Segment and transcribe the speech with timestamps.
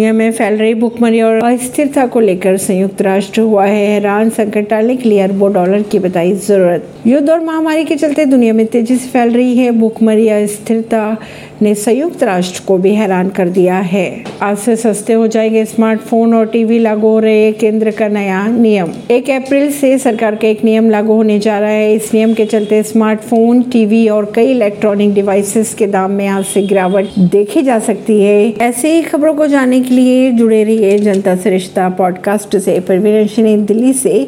[0.00, 4.68] दुनिया में फैल रही भुखमरी और अस्थिरता को लेकर संयुक्त राष्ट्र हुआ है। हैरान संकट
[4.68, 8.66] टालने के लिए अरबों डॉलर की बताई ज़रूरत। युद्ध और महामारी के चलते दुनिया में
[8.66, 11.16] तेज़ी से फैल रही है। भुखमरी अस्थिरता
[11.62, 16.34] ने संयुक्त राष्ट्र को भी हैरान कर दिया है। आज से सस्ते हो जाएँगे स्मार्टफ़ोन
[16.34, 20.64] और टीवी लागू हो रहे केंद्र का नया नियम। एक अप्रैल से सरकार का एक
[20.64, 25.14] नियम लागू होने जा रहा है। इस नियम के चलते स्मार्टफ़ोन टीवी और कई इलेक्ट्रॉनिक
[25.14, 29.46] डिवाइसेस के दाम में आज से गिरावट देखी जा सकती है। ऐसे ही खबरों को
[29.46, 34.26] जानने के लिए जुड़े रहिए जनता से रिश्ता पॉडकास्ट से परवीन दिल्ली से।